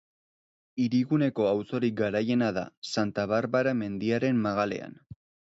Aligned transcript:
Hiriguneko 0.85 1.45
auzorik 1.49 1.99
garaiena 1.99 2.47
da, 2.57 2.65
Santa 2.93 3.27
Barbara 3.35 3.75
mendiaren 3.83 4.43
magalean. 4.49 4.99